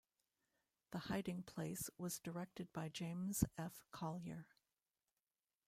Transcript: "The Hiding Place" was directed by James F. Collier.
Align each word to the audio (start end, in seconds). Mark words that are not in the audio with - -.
"The 0.89 0.97
Hiding 0.97 1.43
Place" 1.43 1.91
was 1.95 2.17
directed 2.17 2.73
by 2.73 2.89
James 2.89 3.43
F. 3.55 3.85
Collier. 3.91 4.47